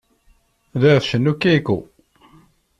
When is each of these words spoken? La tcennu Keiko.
La 0.81 0.93
tcennu 1.03 1.33
Keiko. 1.41 1.77